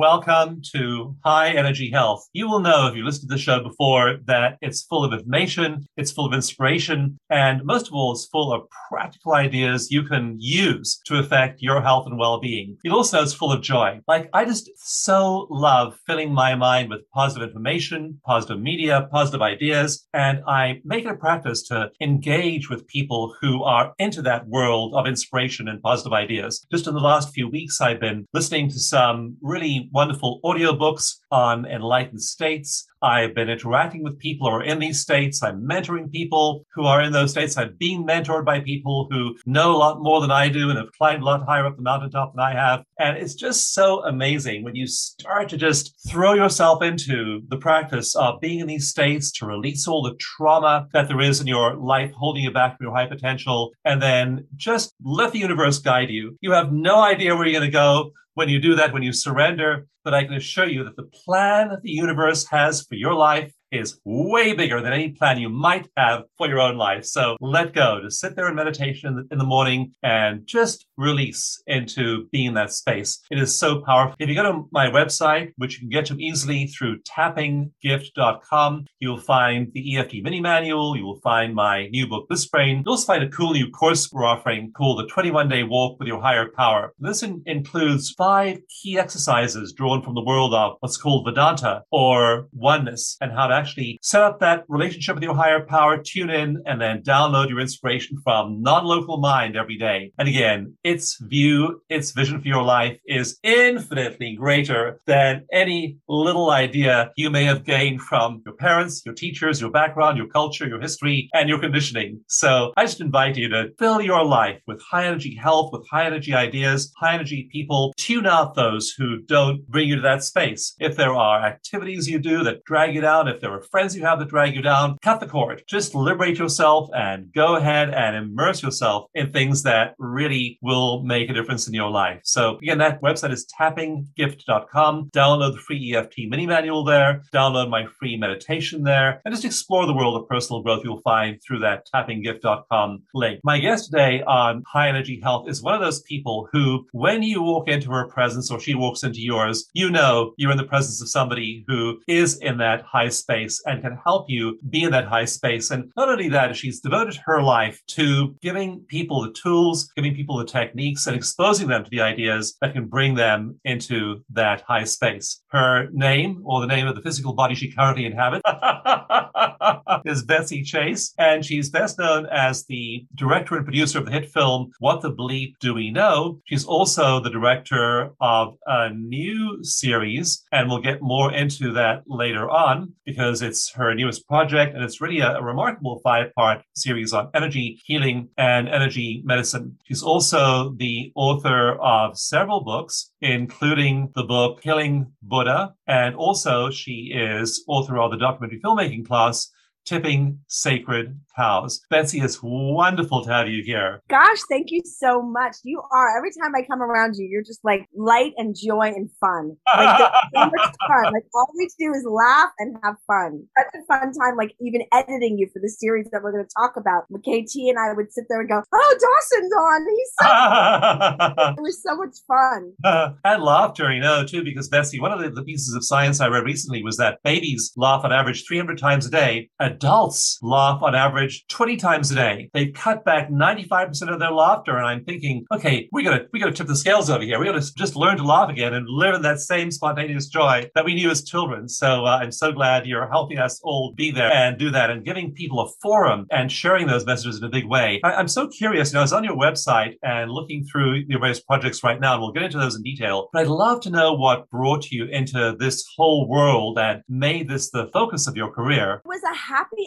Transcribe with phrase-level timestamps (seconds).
[0.00, 2.26] Welcome to High Energy Health.
[2.32, 5.86] You will know if you listened to the show before that it's full of information,
[5.98, 10.36] it's full of inspiration, and most of all, it's full of practical ideas you can
[10.38, 12.78] use to affect your health and well being.
[12.82, 14.00] You'll also it's full of joy.
[14.08, 20.08] Like, I just so love filling my mind with positive information, positive media, positive ideas,
[20.14, 24.94] and I make it a practice to engage with people who are into that world
[24.94, 26.66] of inspiration and positive ideas.
[26.72, 31.66] Just in the last few weeks, I've been listening to some really wonderful audiobooks on
[31.66, 32.86] enlightened states.
[33.02, 35.42] I've been interacting with people who are in these states.
[35.42, 37.56] I'm mentoring people who are in those states.
[37.56, 40.92] I'm being mentored by people who know a lot more than I do and have
[40.92, 42.84] climbed a lot higher up the mountaintop than I have.
[42.98, 48.14] And it's just so amazing when you start to just throw yourself into the practice
[48.14, 51.76] of being in these states to release all the trauma that there is in your
[51.76, 56.10] life holding you back from your high potential and then just let the universe guide
[56.10, 56.36] you.
[56.40, 59.12] You have no idea where you're going to go when you do that, when you
[59.12, 63.14] surrender, but I can assure you that the plan that the universe has for your
[63.14, 67.04] life is way bigger than any plan you might have for your own life.
[67.04, 72.28] So let go, to sit there in meditation in the morning and just release into
[72.32, 73.20] being in that space.
[73.30, 74.16] It is so powerful.
[74.18, 79.20] If you go to my website, which you can get to easily through tappinggift.com, you'll
[79.20, 80.96] find the EFT mini manual.
[80.96, 82.82] You will find my new book, Bliss Brain.
[82.84, 86.08] You'll also find a cool new course we're offering called the 21 day walk with
[86.08, 86.92] your higher power.
[86.98, 92.48] This in- includes five key exercises drawn from the world of what's called Vedanta or
[92.52, 96.62] oneness and how to actually set up that relationship with your higher power, tune in,
[96.66, 100.12] and then download your inspiration from non local mind every day.
[100.18, 106.50] And again, its view, its vision for your life is infinitely greater than any little
[106.50, 110.80] idea you may have gained from your parents, your teachers, your background, your culture, your
[110.80, 112.20] history, and your conditioning.
[112.28, 116.06] So I just invite you to fill your life with high energy health, with high
[116.06, 117.92] energy ideas, high energy people.
[117.96, 120.74] Tune out those who don't bring you to that space.
[120.80, 124.02] If there are activities you do that drag you down, if there are friends you
[124.04, 125.62] have that drag you down, cut the cord.
[125.66, 131.30] Just liberate yourself and go ahead and immerse yourself in things that really will make
[131.30, 132.20] a difference in your life.
[132.24, 135.10] So again, that website is tappinggift.com.
[135.14, 139.86] Download the free EFT mini manual there, download my free meditation there, and just explore
[139.86, 143.40] the world of personal growth you'll find through that tappinggift.com link.
[143.44, 147.42] My guest today on high energy health is one of those people who, when you
[147.42, 151.00] walk into her presence or she walks into yours, you know you're in the presence
[151.00, 155.06] of somebody who is in that high space and can help you be in that
[155.06, 155.70] high space.
[155.70, 160.38] And not only that, she's devoted her life to giving people the tools, giving people
[160.38, 164.84] the techniques, and exposing them to the ideas that can bring them into that high
[164.84, 165.42] space.
[165.48, 168.42] Her name, or the name of the physical body she currently inhabits,
[170.04, 174.30] is Betsy Chasse, and she's best known as the director and producer of the hit
[174.30, 176.40] film What the Bleep Do We Know?
[176.44, 182.48] She's also the director of a new series, and we'll get more into that later
[182.50, 187.12] on because it's her newest project, and it's really a, a remarkable five part series
[187.12, 189.78] on energy healing and energy medicine.
[189.84, 197.12] She's also the author of several books, including the book Killing Buddha, and also she
[197.14, 199.50] is author of the documentary filmmaking class
[199.84, 201.80] Tipping Sacred Cows.
[201.90, 204.02] Betsy, it's wonderful to have you here.
[204.08, 205.56] Gosh, thank you so much.
[205.64, 206.16] You are.
[206.16, 209.56] Every time I come around you, you're just like light and joy and fun.
[209.74, 211.12] Like so much fun.
[211.12, 213.42] Like all we do is laugh and have fun.
[213.56, 216.54] Such a fun time, like even editing you for the series that we're going to
[216.56, 217.04] talk about.
[217.20, 219.86] KT and I would sit there and go, "Oh, Dawson's on.
[219.96, 223.16] He's so." it was so much fun.
[223.24, 226.28] and laughter, you know, too, because Betsy, one of the, the pieces of science I
[226.28, 229.48] read recently was that babies laugh on average 300 times a day.
[229.58, 232.50] A Adults laugh on average 20 times a day.
[232.52, 234.76] They've cut back 95% of their laughter.
[234.76, 237.38] And I'm thinking, okay, we gotta we gotta tip the scales over here.
[237.38, 240.84] We gotta just learn to laugh again and live in that same spontaneous joy that
[240.84, 241.66] we knew as children.
[241.66, 245.02] So uh, I'm so glad you're helping us all be there and do that and
[245.02, 248.02] giving people a forum and sharing those messages in a big way.
[248.04, 248.90] I, am so curious.
[248.90, 252.12] You know, I was on your website and looking through your various projects right now,
[252.12, 253.30] and we'll get into those in detail.
[253.32, 257.70] But I'd love to know what brought you into this whole world and made this
[257.70, 259.00] the focus of your career.
[259.02, 259.34] It was a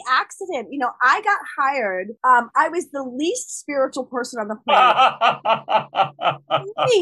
[0.08, 0.68] accident.
[0.70, 2.08] You know, I got hired.
[2.24, 5.12] Um, I was the least spiritual person on the planet.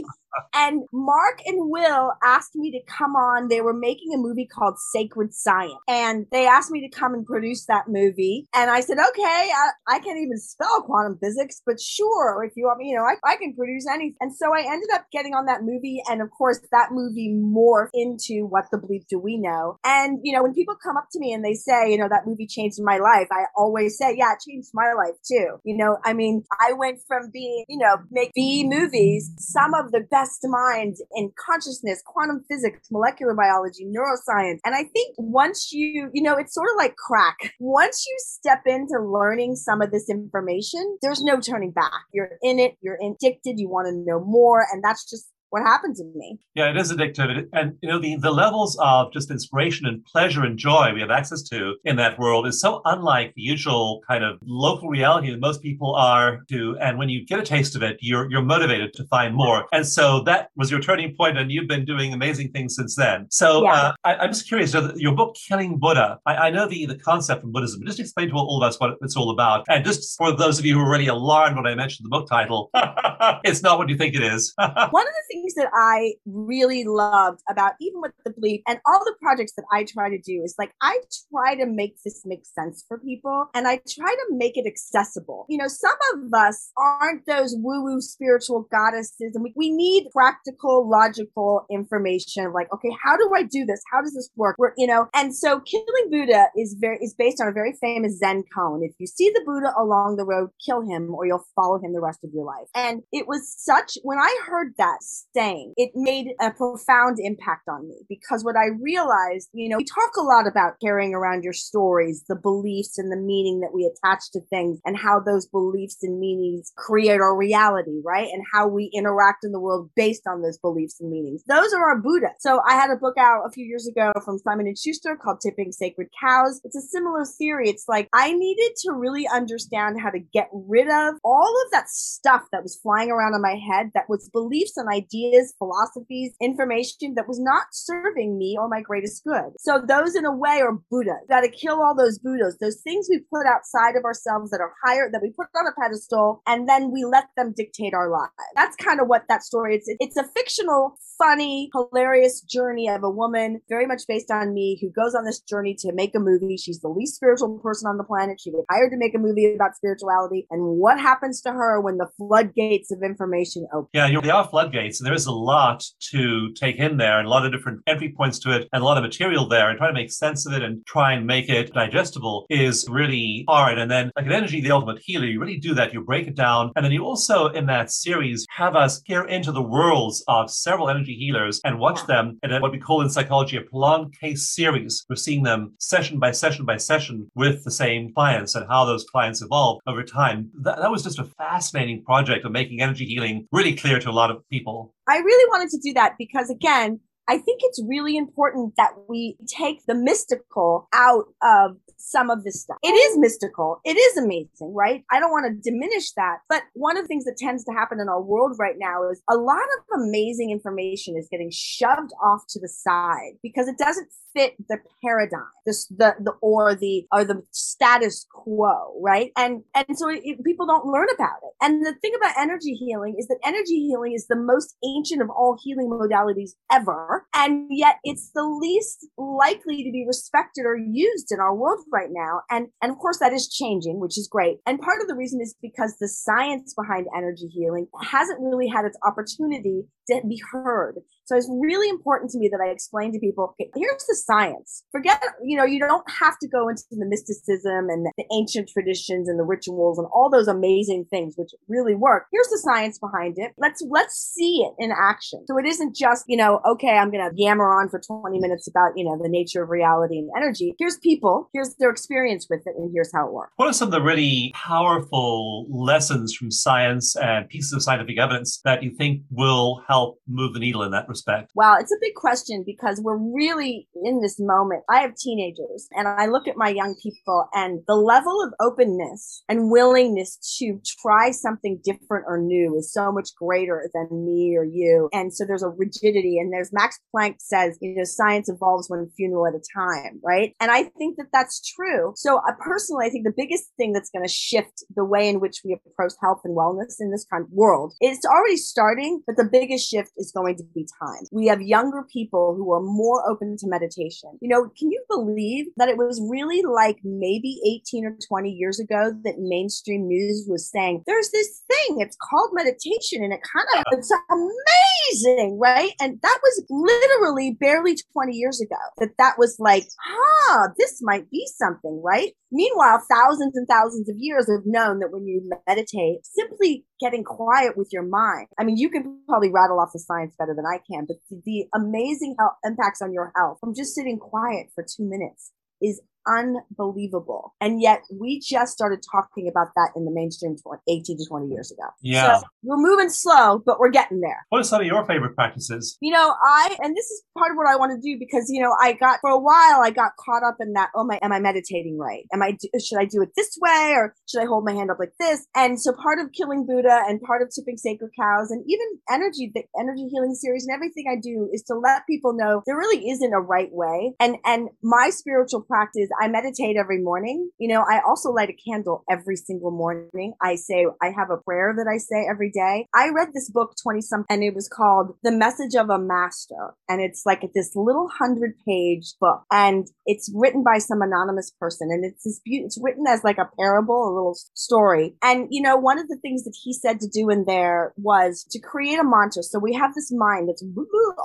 [0.55, 3.49] and Mark and Will asked me to come on.
[3.49, 7.26] They were making a movie called Sacred Science, and they asked me to come and
[7.26, 8.46] produce that movie.
[8.55, 12.67] And I said, okay, I, I can't even spell quantum physics, but sure, if you
[12.67, 14.17] want me, you know, I, I can produce anything.
[14.20, 16.02] And so I ended up getting on that movie.
[16.08, 19.78] And of course, that movie morphed into What the Bleep Do We Know?
[19.85, 22.26] And, you know, when people come up to me and they say, you know, that
[22.26, 25.58] movie changed my life, I always say, yeah, it changed my life too.
[25.64, 29.90] You know, I mean, I went from being, you know, make B movies, some of
[29.93, 34.59] the best best minds in consciousness, quantum physics, molecular biology, neuroscience.
[34.65, 37.37] And I think once you, you know, it's sort of like crack.
[37.59, 41.93] Once you step into learning some of this information, there's no turning back.
[42.13, 44.67] You're in it, you're addicted, you want to know more.
[44.73, 46.38] And that's just what happened to me.
[46.54, 47.46] Yeah, it is addictive.
[47.52, 51.10] And, you know, the, the levels of just inspiration and pleasure and joy we have
[51.10, 55.40] access to in that world is so unlike the usual kind of local reality that
[55.40, 56.78] most people are to.
[56.81, 59.66] And when you get a taste of it, you're, you're motivated to find more.
[59.75, 63.26] And so that was your turning point, and you've been doing amazing things since then.
[63.31, 63.72] So yeah.
[63.72, 67.43] uh, I, am just curious, your book, Killing Buddha, I, I, know the, the concept
[67.43, 67.81] from Buddhism.
[67.81, 69.66] But just explain to all of us what it's all about.
[69.69, 72.26] And just for those of you who are already alarmed when I mentioned the book
[72.26, 72.70] title,
[73.44, 74.54] it's not what you think it is.
[74.56, 78.79] One of the things things that I really loved about even with the bleep and
[78.87, 80.99] all the projects that I try to do is like I
[81.31, 85.47] try to make this make sense for people and I try to make it accessible.
[85.49, 90.89] You know, some of us aren't those woo-woo spiritual goddesses and we, we need practical,
[90.89, 93.81] logical information like, okay, how do I do this?
[93.93, 94.56] How does this work?
[94.77, 98.45] You know, and so Killing Buddha is very is based on a very famous Zen
[98.56, 98.81] koan.
[98.83, 102.00] If you see the Buddha along the road, kill him or you'll follow him the
[102.00, 102.69] rest of your life.
[102.75, 105.03] And it was such when I heard that
[105.34, 109.84] saying, it made a profound impact on me because what I realized, you know, we
[109.84, 113.84] talk a lot about carrying around your stories, the beliefs and the meaning that we
[113.84, 118.29] attach to things, and how those beliefs and meanings create our reality, right?
[118.32, 121.43] And how we interact in the world based on those beliefs and meanings.
[121.46, 122.31] Those are our Buddha.
[122.40, 125.40] So I had a book out a few years ago from Simon and Schuster called
[125.40, 126.61] Tipping Sacred Cows.
[126.64, 127.69] It's a similar theory.
[127.69, 131.88] It's like I needed to really understand how to get rid of all of that
[131.88, 136.35] stuff that was flying around in my head that was beliefs and ideas ideas, philosophies,
[136.41, 139.53] information that was not serving me or my greatest good.
[139.59, 141.17] So those in a way are Buddha.
[141.29, 144.75] Got to kill all those Buddhas, those things we put outside of ourselves that are
[144.85, 148.33] higher, that we put on a pedestal, and then we let them dictate our lives.
[148.55, 149.83] That's kind of what that story is.
[150.01, 154.91] It's a fictional, funny, hilarious journey of a woman, very much based on me, who
[154.91, 156.57] goes on this journey to make a movie.
[156.57, 158.41] She's the least spiritual person on the planet.
[158.41, 160.47] She gets hired to make a movie about spirituality.
[160.51, 163.89] And what happens to her when the floodgates of information open?
[163.93, 165.01] Yeah, they are floodgates.
[165.01, 168.14] And there is a lot to take in there and a lot of different entry
[168.17, 170.55] points to it and a lot of material there and try to make sense of
[170.55, 173.76] it and try and make it digestible is really hard.
[173.79, 175.93] And then like an energy, the ultimate healer, you really do that.
[175.93, 176.73] You break it down.
[176.76, 180.88] And then you also in that series have us peer into the worlds of several
[180.88, 185.05] energy healers and watch them in what we call in psychology a prolonged case series.
[185.11, 189.05] We're seeing them session by session by session with the same clients and how those
[189.05, 190.50] clients evolve over time.
[190.62, 194.11] That, that was just a fascinating project of making energy healing really clear to a
[194.11, 194.95] lot of people.
[195.09, 199.37] I really wanted to do that because, again, I think it's really important that we
[199.47, 202.79] take the mystical out of some of this stuff.
[202.83, 203.81] It is mystical.
[203.85, 205.05] It is amazing, right?
[205.11, 206.38] I don't want to diminish that.
[206.49, 209.23] But one of the things that tends to happen in our world right now is
[209.31, 214.09] a lot of amazing information is getting shoved off to the side because it doesn't
[214.35, 219.31] fit the paradigm, this the the or the or the status quo, right?
[219.37, 221.52] And and so it, people don't learn about it.
[221.61, 225.31] And the thing about energy healing is that energy healing is the most ancient of
[225.31, 231.28] all healing modalities ever, and yet it's the least likely to be respected or used
[231.31, 232.40] in our world right now.
[232.50, 234.59] And and of course that is changing, which is great.
[234.66, 238.85] And part of the reason is because the science behind energy healing hasn't really had
[238.85, 240.97] its opportunity to be heard.
[241.25, 244.85] So it's really important to me that I explain to people, okay, here's the science.
[244.91, 249.29] Forget, you know, you don't have to go into the mysticism and the ancient traditions
[249.29, 252.26] and the rituals and all those amazing things which really work.
[252.33, 253.52] Here's the science behind it.
[253.57, 255.45] Let's let's see it in action.
[255.47, 258.67] So it isn't just, you know, okay, I'm going to yammer on for 20 minutes
[258.69, 260.75] about, you know, the nature of reality and energy.
[260.79, 263.52] Here's people, here's their experience with it, and here's how it works.
[263.57, 268.61] What are some of the really powerful lessons from science and pieces of scientific evidence
[268.64, 271.07] that you think will help move the needle in that
[271.54, 274.83] Well, it's a big question because we're really in this moment.
[274.88, 279.45] I have teenagers and I look at my young people and the level of openness
[279.49, 284.64] and willingness to try something different or new is so much greater than me or
[284.64, 285.09] you.
[285.12, 289.09] And so there's a rigidity and there's Max Planck says, you know, science evolves one
[289.16, 290.54] funeral at a time, right?
[290.61, 292.12] And I think that that's true.
[292.16, 295.40] So uh, personally, I think the biggest thing that's going to shift the way in
[295.40, 299.37] which we approach health and wellness in this kind of world it's already starting, but
[299.37, 301.01] the biggest shift is going to be time.
[301.32, 304.38] We have younger people who are more open to meditation.
[304.40, 308.80] You know, can you believe that it was really like maybe 18 or 20 years
[308.80, 313.66] ago that mainstream news was saying there's this thing, it's called meditation, and it kind
[313.76, 315.92] of it's amazing, right?
[316.00, 321.30] And that was literally barely 20 years ago that that was like, huh, this might
[321.30, 322.32] be something, right?
[322.50, 327.76] Meanwhile, thousands and thousands of years have known that when you meditate, simply getting quiet
[327.76, 328.47] with your mind.
[328.59, 331.66] I mean, you can probably rattle off the science better than I can, but the
[331.75, 337.55] amazing health impacts on your health from just sitting quiet for two minutes is unbelievable.
[337.61, 341.49] And yet we just started talking about that in the mainstream 20, 18 to 20
[341.49, 341.88] years ago.
[342.00, 342.38] Yeah.
[342.38, 344.47] So we're moving slow, but we're getting there.
[344.50, 345.97] What are some of your favorite practices?
[346.00, 348.62] You know, I, and this is part of what I want to do because, you
[348.62, 351.33] know, I got, for a while, I got caught up in that, oh my, am
[351.33, 352.25] I meditating right?
[352.33, 354.99] Am I, should I do it this way or should I hold my hand up
[354.99, 355.47] like this?
[355.55, 359.50] And so part of Killing Buddha and part of Tipping Sacred Cows and even energy,
[359.55, 363.11] the energy healing series and everything I do is to let people know there really
[363.11, 364.14] isn't a right way.
[364.21, 367.50] And, and my spiritual practice I meditate every morning.
[367.59, 370.35] You know, I also light a candle every single morning.
[370.42, 372.87] I say, I have a prayer that I say every day.
[372.95, 376.75] I read this book 20 something and it was called The Message of a Master.
[376.88, 381.88] And it's like this little hundred page book and it's written by some anonymous person.
[381.90, 385.16] And it's this it's written as like a parable, a little story.
[385.23, 388.47] And, you know, one of the things that he said to do in there was
[388.50, 389.42] to create a mantra.
[389.42, 390.64] So we have this mind that's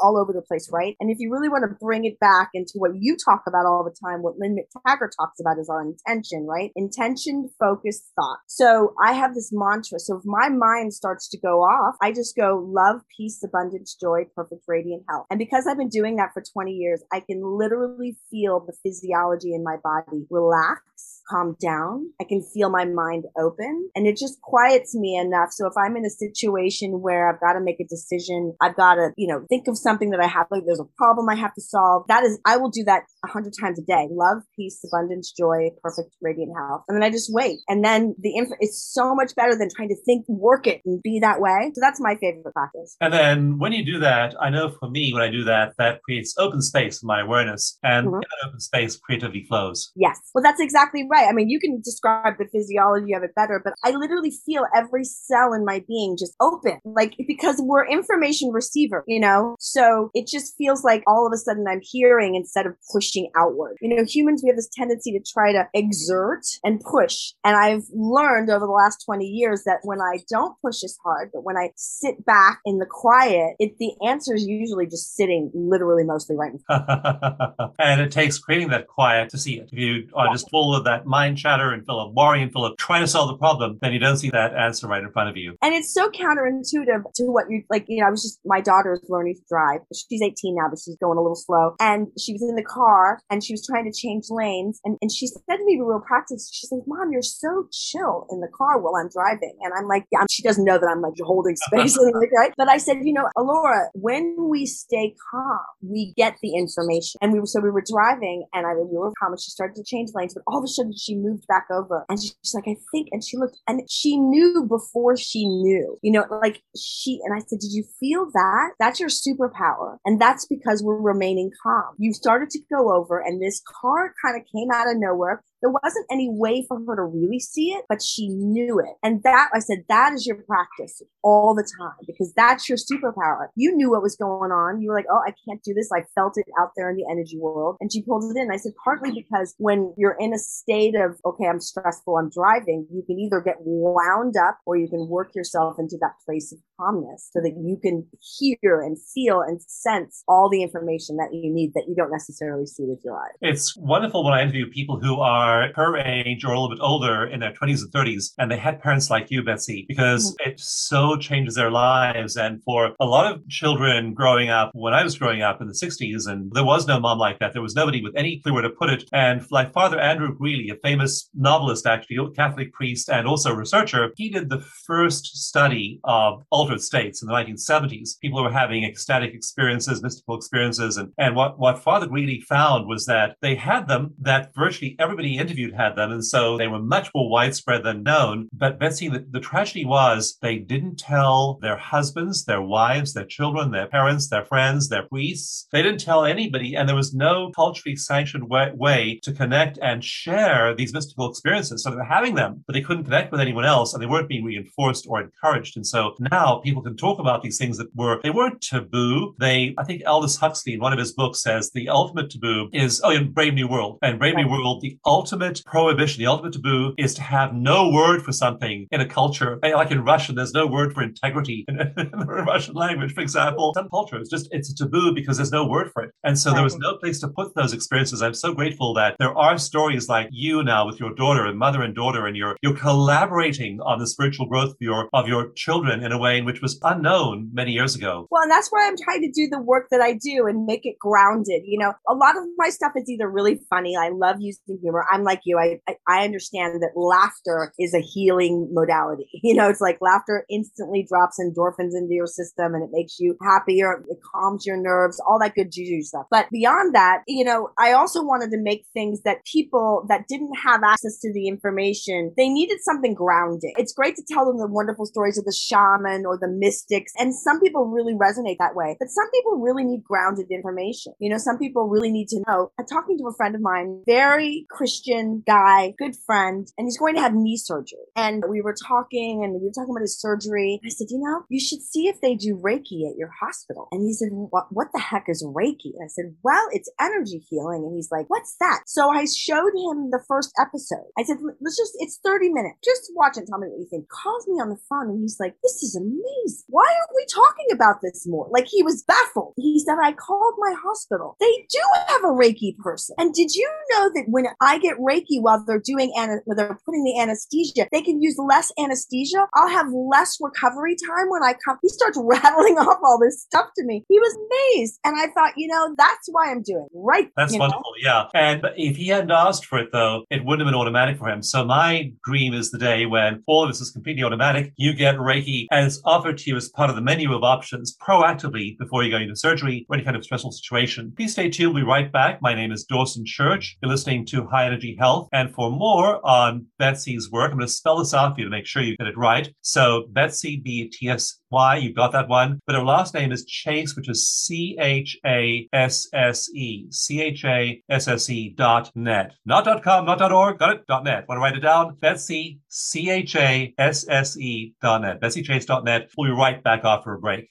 [0.02, 0.96] all over the place, right?
[1.00, 3.84] And if you really want to bring it back into what you talk about all
[3.84, 6.72] the time, what Lynne McTaggart talks about is our intention, right?
[6.76, 8.40] Intention, focused thought.
[8.48, 10.00] So I have this mantra.
[10.00, 14.26] So if my mind starts to go off, I just go love, peace, abundance, joy,
[14.36, 15.26] perfect, radiant health.
[15.30, 19.54] And because I've been doing that for 20 years, I can literally feel the physiology
[19.54, 20.82] in my body relax
[21.30, 22.12] calm down.
[22.22, 25.50] I can feel my mind open and it just quiets me enough.
[25.52, 28.96] So if I'm in a situation where I've got to make a decision, I've got
[28.96, 31.54] to, you know, think of something that I have, like there's a problem I have
[31.56, 32.04] to solve.
[32.08, 34.08] That is, I will do that a hundred times a day.
[34.12, 36.84] Love, peace, abundance, joy, perfect, radiant health.
[36.88, 37.60] And then I just wait.
[37.68, 41.02] And then the info is so much better than trying to think, work it and
[41.02, 41.72] be that way.
[41.74, 42.96] So that's my favorite practice.
[43.02, 46.02] And then when you do that, I know for me, when I do that, that
[46.04, 48.48] creates open space for my awareness and mm-hmm.
[48.48, 49.92] open space, creatively flows.
[49.96, 50.20] Yes.
[50.34, 51.30] Well, that's exactly right right.
[51.30, 55.04] I mean, you can describe the physiology of it better, but I literally feel every
[55.04, 59.56] cell in my being just open, like because we're information receiver, you know?
[59.60, 63.78] So it just feels like all of a sudden I'm hearing instead of pushing outward.
[63.82, 67.34] You know, humans, we have this tendency to try to exert and push.
[67.44, 71.32] And I've learned over the last 20 years that when I don't push as hard,
[71.34, 75.52] but when I sit back in the quiet, it the answer is usually just sitting
[75.54, 76.86] literally mostly right in front.
[77.80, 79.70] and it takes creating that quiet to see it.
[79.72, 80.32] If you are yeah.
[80.34, 83.30] just full of that mind chatter and full of worry and of trying to solve
[83.30, 85.56] the problem, then you don't see that answer right in front of you.
[85.62, 87.86] And it's so counterintuitive to what you like.
[87.88, 89.82] You know, I was just my daughter is learning to drive.
[89.94, 91.76] She's 18 now, but she's going a little slow.
[91.80, 94.80] And she was in the car and she was trying to change lanes.
[94.84, 96.50] And, and she said to me, we were practicing.
[96.52, 99.58] She's like, Mom, you're so chill in the car while I'm driving.
[99.62, 101.98] And I'm like, yeah, she doesn't know that I'm like holding space,
[102.36, 102.54] right?
[102.58, 107.20] But I said, you know, Alora, when we stay calm, we get the information.
[107.22, 109.76] And we were so we were driving, and I we were calm, and she started
[109.76, 112.68] to change lanes, but all of a sudden she moved back over and she's like,
[112.68, 117.20] I think, and she looked and she knew before she knew, you know, like she,
[117.24, 118.72] and I said, Did you feel that?
[118.80, 119.98] That's your superpower.
[120.06, 121.96] And that's because we're remaining calm.
[121.98, 125.72] You started to go over and this car kind of came out of nowhere there
[125.72, 128.96] wasn't any way for her to really see it, but she knew it.
[129.04, 133.48] And that, I said, that is your practice all the time because that's your superpower.
[133.56, 134.82] You knew what was going on.
[134.82, 135.90] You were like, oh, I can't do this.
[135.92, 137.78] I felt it out there in the energy world.
[137.80, 138.52] And she pulled it in.
[138.52, 142.88] I said, partly because when you're in a state of, okay, I'm stressful, I'm driving,
[142.92, 146.60] you can either get wound up or you can work yourself into that place of
[146.80, 151.52] calmness so that you can hear and feel and sense all the information that you
[151.52, 153.32] need that you don't necessarily see with your eyes.
[153.42, 156.82] It's wonderful when I interview people who are are her age or a little bit
[156.82, 160.50] older in their 20s and 30s, and they had parents like you, Betsy, because mm-hmm.
[160.50, 162.36] it so changes their lives.
[162.36, 165.74] And for a lot of children growing up, when I was growing up in the
[165.74, 168.62] 60s, and there was no mom like that, there was nobody with any clue where
[168.64, 169.04] to put it.
[169.14, 174.30] And like Father Andrew Greeley, a famous novelist, actually, Catholic priest, and also researcher, he
[174.30, 178.20] did the first study of altered states in the 1970s.
[178.20, 180.98] People were having ecstatic experiences, mystical experiences.
[180.98, 185.37] And, and what, what Father Greeley found was that they had them, that virtually everybody
[185.38, 186.12] interviewed had them.
[186.12, 188.50] And so they were much more widespread than known.
[188.54, 193.72] But Betsy, the, the tragedy was they didn't tell their husbands, their wives, their children,
[193.72, 195.68] their parents, their friends, their priests.
[195.72, 196.76] They didn't tell anybody.
[196.76, 201.84] And there was no culturally sanctioned way, way to connect and share these mystical experiences.
[201.84, 204.30] So they were having them, but they couldn't connect with anyone else and they weren't
[204.30, 205.78] being reinforced or encouraged.
[205.78, 209.36] And so now people can talk about these things that were, they weren't taboo.
[209.40, 213.02] They, I think Aldous Huxley in one of his books says the ultimate taboo is,
[213.04, 214.00] oh, in Brave New World.
[214.02, 215.27] And Brave New World, the ultimate
[215.66, 219.60] prohibition, the ultimate taboo is to have no word for something in a culture.
[219.64, 223.74] Eh, like in Russian, there's no word for integrity in, the Russian language, for example.
[223.76, 226.12] Some culture is just, it's a taboo because there's no word for it.
[226.24, 228.22] And so there was no place to put those experiences.
[228.22, 231.82] I'm so grateful that there are stories like you now with your daughter and mother
[231.82, 236.04] and daughter, and you're, you're collaborating on the spiritual growth of your, of your children
[236.04, 238.28] in a way in which was unknown many years ago.
[238.32, 240.86] Well, and that's why I'm trying to do the work that I do and make
[240.86, 241.64] it grounded.
[241.66, 243.96] You know, a lot of my stuff is either really funny.
[243.96, 245.06] I love using humor.
[245.18, 245.58] I'm like you.
[245.58, 249.28] I, I, understand that laughter is a healing modality.
[249.48, 253.38] You know, it's like laughter instantly drops endorphins into your system and it makes you
[253.42, 254.04] happier.
[254.10, 256.26] It calms your nerves, all that good juju stuff.
[256.30, 260.54] But beyond that, you know, I also wanted to make things that people that didn't
[260.66, 263.74] have access to the information, they needed something grounding.
[263.78, 267.14] It's great to tell them the wonderful stories of the shaman or the mystics.
[267.18, 268.98] And some people really resonate that way.
[269.00, 271.14] But some people really need grounded information.
[271.20, 272.72] You know, some people really need to know.
[272.78, 275.07] I'm talking to a friend of mine, very Christian
[275.46, 278.08] guy, good friend, and he's going to have knee surgery.
[278.16, 280.80] And we were talking and we were talking about his surgery.
[280.86, 283.88] I said, you know, you should see if they do Reiki at your hospital.
[283.92, 285.96] And he said, what, what the heck is Reiki?
[285.96, 287.84] And I said, well, it's energy healing.
[287.86, 288.82] And he's like, what's that?
[288.86, 291.08] So I showed him the first episode.
[291.18, 292.78] I said, let's just, it's 30 minutes.
[292.84, 293.46] Just watch it.
[293.48, 294.10] Tell me what you think.
[294.10, 296.66] Calls me on the phone and he's like, this is amazing.
[296.68, 298.48] Why aren't we talking about this more?
[298.52, 299.54] Like he was baffled.
[299.58, 301.36] He said, I called my hospital.
[301.40, 303.16] They do have a Reiki person.
[303.18, 306.80] And did you know that when I get Reiki while they're doing, ana- when they're
[306.86, 309.48] putting the anesthesia, they can use less anesthesia.
[309.56, 311.78] I'll have less recovery time when I come.
[311.82, 314.06] He starts rattling off all this stuff to me.
[314.10, 315.00] He was amazed.
[315.04, 317.30] And I thought, you know, that's why I'm doing right.
[317.36, 317.82] That's wonderful.
[318.04, 318.28] Know?
[318.34, 318.40] Yeah.
[318.40, 321.42] And if he hadn't asked for it, though, it wouldn't have been automatic for him.
[321.42, 324.74] So my dream is the day when all of this is completely automatic.
[324.78, 327.96] You get Reiki and it's offered to you as part of the menu of options
[328.02, 331.14] proactively before you go into surgery or any kind of stressful situation.
[331.16, 331.74] Please stay tuned.
[331.74, 332.42] We'll be right back.
[332.42, 333.78] My name is Dawson Church.
[333.82, 335.28] You're listening to High Energy Health.
[335.34, 338.52] And for more on Betsy's work, I'm going to spell this out for you to
[338.52, 339.50] make sure you get it right.
[339.62, 342.60] So Betsy, B-T-S why you got that one.
[342.66, 347.22] But her last name is Chasse, which is C H A S S E, C
[347.22, 349.34] H A S S E dot net.
[349.46, 350.60] Not dot com, not dot org.
[350.60, 350.88] Got it?
[350.88, 351.26] Dot net.
[351.28, 351.96] Want to write it down?
[351.96, 355.22] Betsy, C H A S S E dot net.
[355.22, 356.10] BetsyChasse dot net.
[356.18, 357.50] We'll be right back after a break.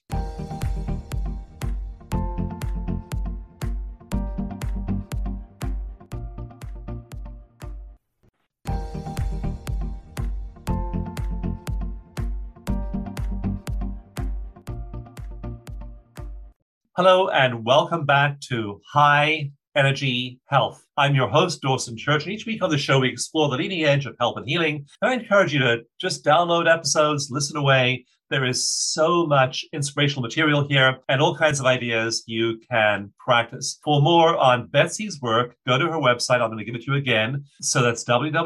[16.96, 20.82] Hello, and welcome back to High Energy Health.
[20.96, 23.84] I'm your host, Dawson Church, and each week on the show, we explore the leading
[23.84, 24.86] edge of health and healing.
[25.02, 30.66] I encourage you to just download episodes, listen away, there is so much inspirational material
[30.66, 33.78] here and all kinds of ideas you can practice.
[33.84, 36.40] For more on Betsy's work, go to her website.
[36.40, 37.44] I'm going to give it to you again.
[37.60, 38.38] So that's www.betsy.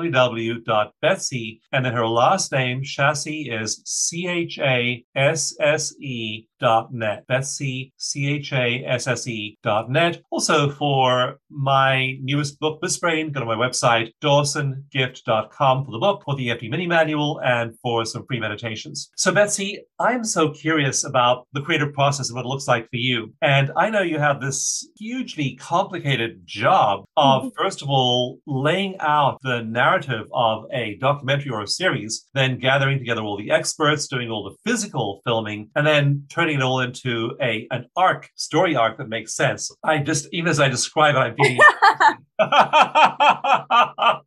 [1.73, 7.27] And then her last name, Chasse, is C H A S S E dot net.
[7.27, 10.23] Betsy, C H A S S E dot net.
[10.31, 16.23] Also, for my newest book, Bliss Brain, go to my website, dawsongift.com for the book,
[16.25, 19.11] for the EFT mini manual, and for some free meditations.
[19.17, 22.97] So, Betsy, I'm so curious about the creative process and what it looks like for
[22.97, 23.33] you.
[23.43, 27.63] And I know you have this hugely complicated job of, mm-hmm.
[27.63, 32.99] first of all, laying out the narrative of a documentary or a series, then gathering
[32.99, 37.37] together all the experts, doing all the physical filming, and then turning it all into
[37.41, 39.71] a an arc, story arc that makes sense.
[39.85, 41.59] I just, even as I describe it, I'm feeling.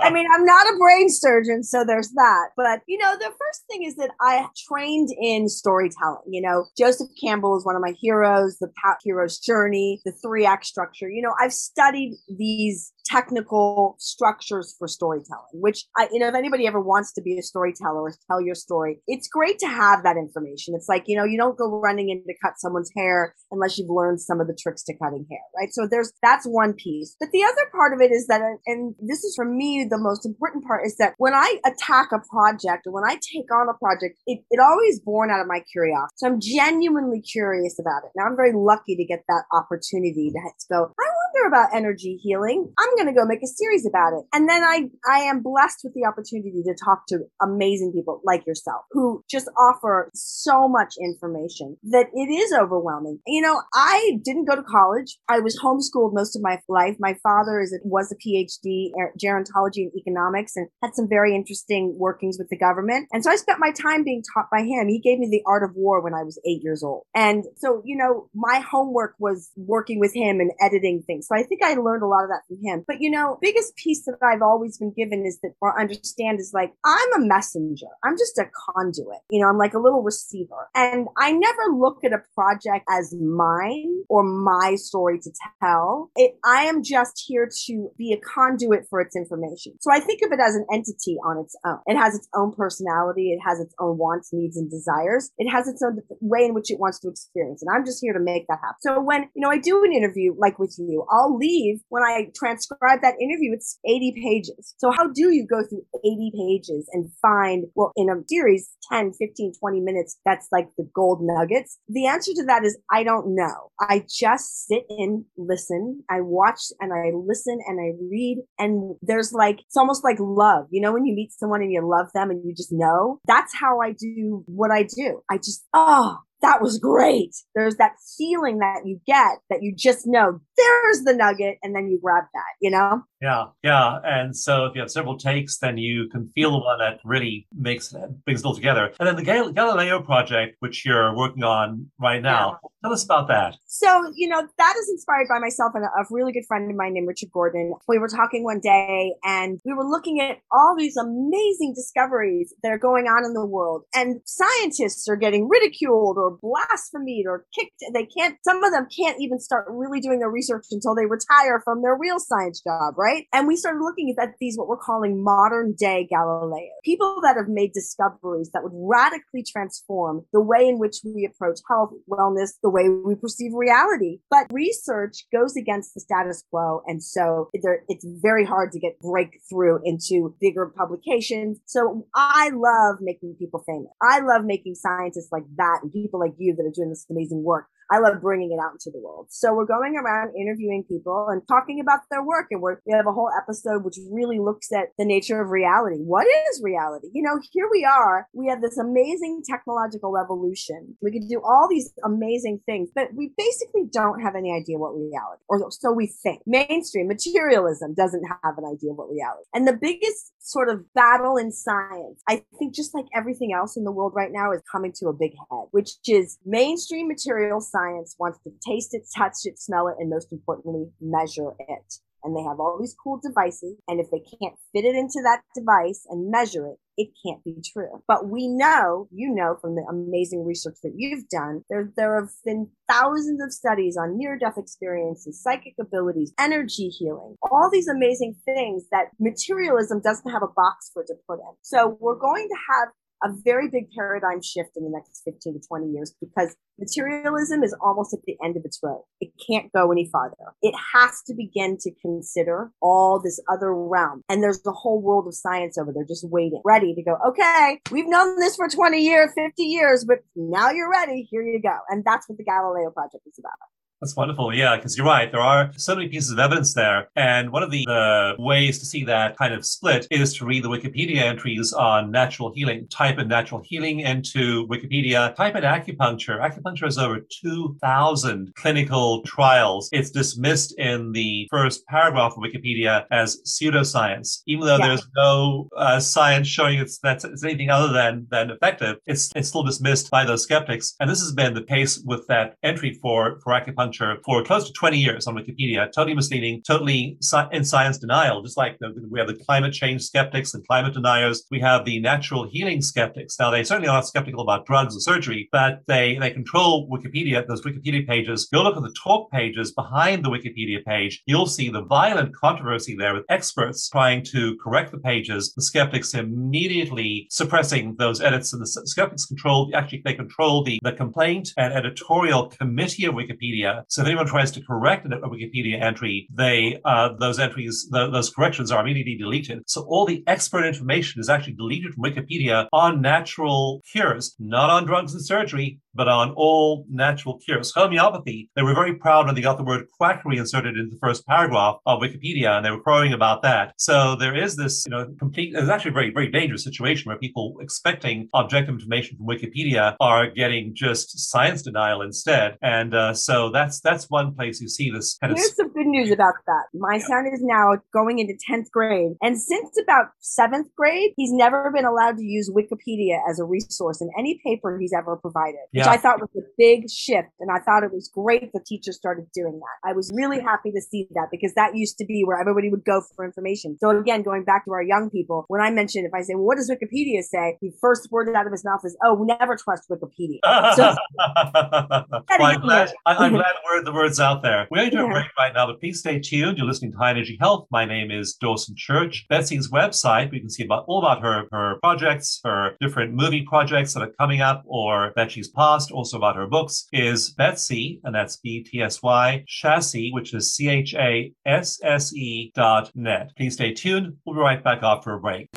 [0.00, 2.48] I mean, I'm not a brain surgeon, so there's that.
[2.56, 6.22] But, you know, the first thing is that I trained in storytelling.
[6.28, 8.70] You know, Joseph Campbell is one of my heroes, the
[9.02, 11.10] hero's journey, the three act structure.
[11.10, 16.66] You know, I've studied these technical structures for storytelling, which I, you know, if anybody
[16.66, 20.16] ever wants to be a storyteller or tell your story, it's great to have that
[20.16, 20.74] information.
[20.74, 23.90] It's like, you know, you don't go running in to cut someone's hair unless you've
[23.90, 25.72] learned some of the tricks to cutting hair, right?
[25.72, 27.07] So there's, that's one piece.
[27.18, 30.26] But the other part of it is that, and this is for me, the most
[30.26, 33.74] important part is that when I attack a project or when I take on a
[33.74, 36.14] project, it, it always born out of my curiosity.
[36.16, 38.10] So I'm genuinely curious about it.
[38.16, 42.18] Now I'm very lucky to get that opportunity to, to go, I wonder about energy
[42.22, 42.72] healing.
[42.78, 44.24] I'm going to go make a series about it.
[44.32, 48.46] And then I, I am blessed with the opportunity to talk to amazing people like
[48.46, 53.20] yourself who just offer so much information that it is overwhelming.
[53.26, 55.18] You know, I didn't go to college.
[55.28, 56.96] I was homeschooled most of my life.
[56.98, 61.94] My father is was a PhD in gerontology and economics and had some very interesting
[61.98, 63.08] workings with the government.
[63.12, 64.88] And so I spent my time being taught by him.
[64.88, 67.04] He gave me the art of war when I was eight years old.
[67.14, 71.26] And so, you know, my homework was working with him and editing things.
[71.28, 72.84] So I think I learned a lot of that from him.
[72.86, 76.52] But you know, biggest piece that I've always been given is that or understand is
[76.54, 77.86] like I'm a messenger.
[78.04, 79.20] I'm just a conduit.
[79.30, 80.68] You know, I'm like a little receiver.
[80.74, 85.30] And I never look at a project as mine or my story to
[85.62, 86.10] tell.
[86.16, 89.74] It I am just here to be a conduit for its information.
[89.80, 91.78] So I think of it as an entity on its own.
[91.86, 95.30] It has its own personality, it has its own wants, needs, and desires.
[95.38, 97.62] It has its own way in which it wants to experience.
[97.62, 98.80] And I'm just here to make that happen.
[98.80, 102.28] So when, you know, I do an interview like with you, I'll leave when I
[102.34, 104.74] transcribe that interview, it's 80 pages.
[104.78, 109.12] So how do you go through 80 pages and find, well, in a series, 10,
[109.18, 111.78] 15, 20 minutes, that's like the gold nuggets?
[111.88, 113.70] The answer to that is I don't know.
[113.80, 116.04] I just sit and listen.
[116.10, 118.42] I watch and I listen and I read.
[118.58, 120.66] And there's like, it's almost like love.
[120.70, 123.54] You know, when you meet someone and you love them and you just know, that's
[123.54, 125.20] how I do what I do.
[125.30, 127.34] I just, oh, that was great.
[127.54, 131.88] There's that feeling that you get that you just know there's the nugget and then
[131.88, 133.02] you grab that, you know?
[133.20, 133.98] Yeah, yeah.
[134.04, 137.46] And so if you have several takes, then you can feel the one that really
[137.56, 138.92] makes brings it all together.
[139.00, 142.68] And then the Gal- Galileo project, which you're working on right now, yeah.
[142.84, 143.56] tell us about that.
[143.66, 146.76] So, you know, that is inspired by myself and a, a really good friend of
[146.76, 147.74] mine named Richard Gordon.
[147.88, 152.70] We were talking one day and we were looking at all these amazing discoveries that
[152.70, 153.82] are going on in the world.
[153.94, 157.82] And scientists are getting ridiculed or blasphemed or kicked.
[157.92, 161.60] They can't, some of them can't even start really doing their research until they retire
[161.64, 163.08] from their real science job, right?
[163.08, 163.26] right?
[163.32, 167.48] And we started looking at these, what we're calling modern day Galileo, people that have
[167.48, 172.70] made discoveries that would radically transform the way in which we approach health, wellness, the
[172.70, 174.18] way we perceive reality.
[174.30, 176.82] But research goes against the status quo.
[176.86, 181.58] And so it's very hard to get breakthrough into bigger publications.
[181.66, 183.90] So I love making people famous.
[184.02, 187.42] I love making scientists like that and people like you that are doing this amazing
[187.42, 189.26] work I love bringing it out into the world.
[189.30, 192.48] So we're going around interviewing people and talking about their work.
[192.50, 195.96] And we have a whole episode which really looks at the nature of reality.
[195.96, 197.08] What is reality?
[197.12, 198.28] You know, here we are.
[198.34, 200.96] We have this amazing technological revolution.
[201.00, 204.94] We could do all these amazing things, but we basically don't have any idea what
[204.94, 206.42] reality, or so we think.
[206.46, 209.44] Mainstream materialism doesn't have an idea of what reality.
[209.54, 213.84] And the biggest sort of battle in science, I think just like everything else in
[213.84, 217.77] the world right now is coming to a big head, which is mainstream material science
[217.78, 221.94] science wants to taste it, touch it, smell it, and most importantly, measure it.
[222.24, 223.76] And they have all these cool devices.
[223.86, 227.62] And if they can't fit it into that device and measure it, it can't be
[227.72, 228.02] true.
[228.08, 232.30] But we know, you know, from the amazing research that you've done, there, there have
[232.44, 238.34] been thousands of studies on near death experiences, psychic abilities, energy healing, all these amazing
[238.44, 241.54] things that materialism doesn't have a box for to put in.
[241.62, 242.88] So we're going to have
[243.22, 247.74] a very big paradigm shift in the next 15 to 20 years because materialism is
[247.82, 249.02] almost at the end of its road.
[249.20, 250.36] It can't go any farther.
[250.62, 254.22] It has to begin to consider all this other realm.
[254.28, 257.80] And there's a whole world of science over there just waiting, ready to go, okay,
[257.90, 261.26] we've known this for 20 years, 50 years, but now you're ready.
[261.30, 261.76] Here you go.
[261.88, 263.52] And that's what the Galileo Project is about.
[264.00, 264.54] That's wonderful.
[264.54, 265.30] Yeah, because you're right.
[265.30, 267.08] There are so many pieces of evidence there.
[267.16, 270.62] And one of the uh, ways to see that kind of split is to read
[270.62, 272.86] the Wikipedia entries on natural healing.
[272.88, 276.40] Type in natural healing into Wikipedia, type in acupuncture.
[276.40, 279.88] Acupuncture has over 2,000 clinical trials.
[279.90, 284.42] It's dismissed in the first paragraph of Wikipedia as pseudoscience.
[284.46, 284.86] Even though yeah.
[284.86, 289.48] there's no uh, science showing it's, that it's anything other than, than effective, it's, it's
[289.48, 290.94] still dismissed by those skeptics.
[291.00, 294.72] And this has been the case with that entry for, for acupuncture for close to
[294.72, 297.18] 20 years on Wikipedia, totally misleading, totally
[297.52, 301.44] in science denial, just like the, we have the climate change skeptics and climate deniers.
[301.50, 303.38] We have the natural healing skeptics.
[303.38, 307.46] Now, they certainly are not skeptical about drugs and surgery, but they, they control Wikipedia,
[307.46, 308.46] those Wikipedia pages.
[308.52, 311.22] Go look at the talk pages behind the Wikipedia page.
[311.26, 316.14] You'll see the violent controversy there with experts trying to correct the pages, the skeptics
[316.14, 321.72] immediately suppressing those edits, and the skeptics control, actually, they control the, the complaint and
[321.72, 323.77] editorial committee of Wikipedia.
[323.88, 328.30] So if anyone tries to correct a Wikipedia entry, they, uh, those entries, the, those
[328.30, 329.62] corrections are immediately deleted.
[329.66, 334.86] So all the expert information is actually deleted from Wikipedia on natural cures, not on
[334.86, 337.72] drugs and surgery, but on all natural cures.
[337.72, 341.26] Homeopathy, they were very proud when they got the word quackery inserted into the first
[341.26, 343.74] paragraph of Wikipedia, and they were crowing about that.
[343.78, 347.18] So there is this, you know, complete, it's actually a very, very dangerous situation where
[347.18, 352.56] people expecting objective information from Wikipedia are getting just science denial instead.
[352.62, 355.56] And uh, so that's that's one place you see this kind Here's of.
[355.56, 356.64] some good news about that.
[356.74, 357.06] My yeah.
[357.06, 359.12] son is now going into 10th grade.
[359.20, 364.00] And since about seventh grade, he's never been allowed to use Wikipedia as a resource
[364.00, 365.60] in any paper he's ever provided.
[365.72, 367.28] Yeah I thought was a big shift.
[367.40, 369.88] And I thought it was great the teachers started doing that.
[369.88, 372.84] I was really happy to see that because that used to be where everybody would
[372.84, 373.76] go for information.
[373.78, 376.44] So again, going back to our young people, when I mentioned, if I say, well,
[376.44, 377.58] what does Wikipedia say?
[377.60, 380.38] The first word out of his mouth is, oh, we never trust Wikipedia.
[380.74, 384.66] So, well, I'm glad, I'm glad word, the word's out there.
[384.70, 386.58] We're going to a break right now, but please stay tuned.
[386.58, 387.66] You're listening to High Energy Health.
[387.70, 389.26] My name is Dawson Church.
[389.28, 393.94] Betsy's website, we can see about all about her, her projects, her different movie projects
[393.94, 398.14] that are coming up or that she's past, also about her books, is Betsy, and
[398.14, 402.90] that's B T S Y, Chasse, which is C H A S S E dot
[402.94, 403.30] net.
[403.36, 404.16] Please stay tuned.
[404.24, 405.48] We'll be right back after a break.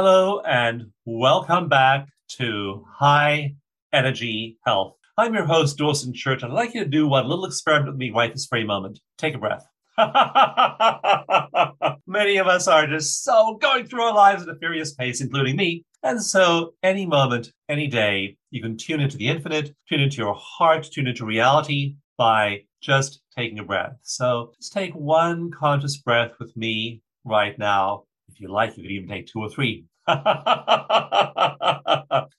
[0.00, 2.06] Hello and welcome back
[2.36, 3.56] to High
[3.92, 4.94] Energy Health.
[5.16, 7.98] I'm your host, Dawson Church, and I'd like you to do one little experiment with
[7.98, 9.00] me right this very moment.
[9.16, 9.66] Take a breath.
[12.06, 15.56] Many of us are just so going through our lives at a furious pace, including
[15.56, 15.84] me.
[16.04, 20.36] And so, any moment, any day, you can tune into the infinite, tune into your
[20.38, 23.96] heart, tune into reality by just taking a breath.
[24.04, 28.04] So, just take one conscious breath with me right now.
[28.38, 29.84] If you like, you could even take two or three.
[30.06, 30.20] but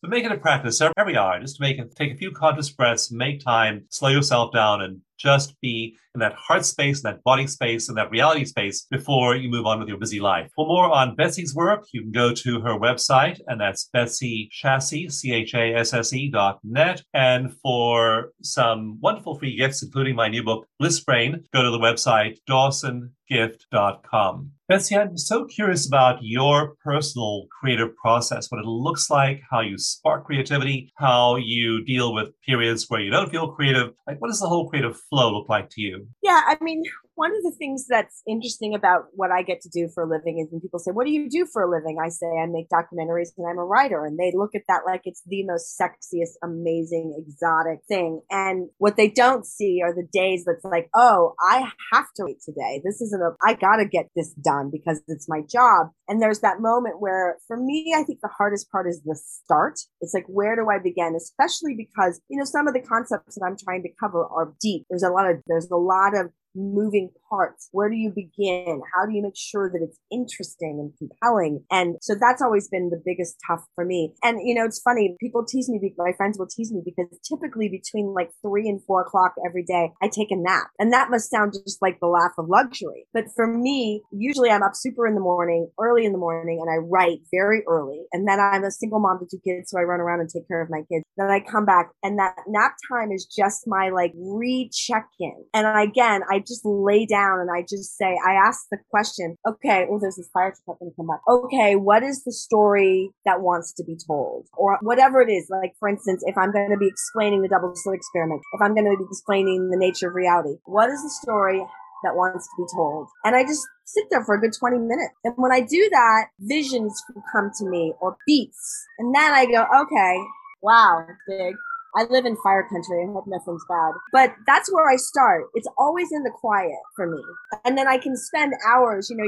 [0.01, 3.11] make it a practice every hour, just to make it, take a few conscious breaths,
[3.11, 7.89] make time, slow yourself down, and just be in that heart space, that body space,
[7.89, 10.49] and that reality space before you move on with your busy life.
[10.55, 14.89] For more on Betsy's work, you can go to her website, and that's Betsy Chasse,
[14.89, 17.03] C-H-A-S-S-E dot net.
[17.13, 21.77] And for some wonderful free gifts, including my new book, Bliss Brain, go to the
[21.77, 24.51] website dawsongift.com.
[24.67, 29.79] Betsy, I'm so curious about your personal creative process, what it looks like, how you
[29.79, 33.93] spark creativity, how you deal with periods where you don't feel creative.
[34.05, 36.07] Like, what is the whole creative flow look like to you?
[36.21, 36.83] Yeah, I mean,
[37.19, 40.39] one of the things that's interesting about what I get to do for a living
[40.39, 41.97] is when people say, What do you do for a living?
[42.01, 44.05] I say, I make documentaries and I'm a writer.
[44.05, 48.21] And they look at that like it's the most sexiest, amazing, exotic thing.
[48.31, 52.37] And what they don't see are the days that's like, Oh, I have to wait
[52.41, 52.81] today.
[52.85, 55.87] This isn't a, I got to get this done because it's my job.
[56.07, 59.77] And there's that moment where, for me, I think the hardest part is the start.
[59.99, 61.15] It's like, where do I begin?
[61.17, 64.85] Especially because, you know, some of the concepts that I'm trying to cover are deep.
[64.89, 67.69] There's a lot of, there's a lot of moving parts.
[67.71, 68.81] Where do you begin?
[68.95, 71.63] How do you make sure that it's interesting and compelling?
[71.71, 74.13] And so that's always been the biggest tough for me.
[74.23, 75.15] And, you know, it's funny.
[75.19, 79.01] People tease me, my friends will tease me because typically between like three and four
[79.01, 80.67] o'clock every day, I take a nap.
[80.79, 83.05] And that must sound just like the laugh of luxury.
[83.13, 86.69] But for me, usually I'm up super in the morning, early in the morning, and
[86.69, 88.01] I write very early.
[88.11, 89.71] And then I'm a single mom to two kids.
[89.71, 91.03] So I run around and take care of my kids.
[91.17, 95.45] Then I come back and that nap time is just my like re-check in.
[95.53, 99.85] And again, I just lay down and I just say, I ask the question, okay,
[99.89, 101.21] oh, there's this fire truck going to come up.
[101.27, 104.47] Okay, what is the story that wants to be told?
[104.57, 105.47] Or whatever it is.
[105.49, 108.73] Like, for instance, if I'm going to be explaining the double slit experiment, if I'm
[108.73, 111.65] going to be explaining the nature of reality, what is the story
[112.03, 113.07] that wants to be told?
[113.23, 115.13] And I just sit there for a good 20 minutes.
[115.23, 117.01] And when I do that, visions
[117.33, 118.85] come to me or beats.
[118.99, 120.17] And then I go, okay,
[120.61, 121.55] wow, big
[121.95, 123.03] I live in fire country.
[123.03, 123.93] I hope nothing's bad.
[124.11, 125.45] But that's where I start.
[125.53, 127.21] It's always in the quiet for me.
[127.65, 129.25] And then I can spend hours, you know,